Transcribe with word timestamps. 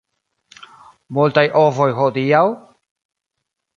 Multaj 1.17 1.45
ovoj 1.65 1.89
hodiaŭ? 1.99 2.43